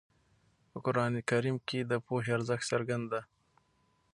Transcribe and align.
په 0.71 0.77
قرآن 0.85 1.13
کې 1.67 1.79
د 1.83 1.93
پوهې 2.05 2.29
ارزښت 2.37 2.65
څرګند 2.71 3.05
دی. 3.11 3.21